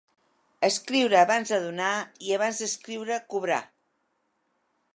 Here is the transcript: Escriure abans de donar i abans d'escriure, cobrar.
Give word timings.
Escriure 0.67 1.19
abans 1.19 1.51
de 1.55 1.59
donar 1.65 1.91
i 2.29 2.33
abans 2.39 2.63
d'escriure, 2.63 3.19
cobrar. 3.35 3.61